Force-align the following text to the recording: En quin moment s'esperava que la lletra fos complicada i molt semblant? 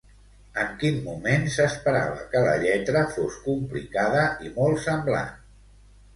En 0.61 0.69
quin 0.83 0.95
moment 1.09 1.45
s'esperava 1.55 2.23
que 2.31 2.41
la 2.47 2.55
lletra 2.65 3.05
fos 3.17 3.37
complicada 3.45 4.27
i 4.49 4.53
molt 4.59 4.83
semblant? 4.89 5.31